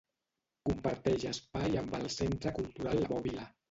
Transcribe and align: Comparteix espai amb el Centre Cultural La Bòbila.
Comparteix 0.69 1.27
espai 1.33 1.79
amb 1.85 1.97
el 2.01 2.11
Centre 2.19 2.59
Cultural 2.61 3.03
La 3.07 3.17
Bòbila. 3.17 3.53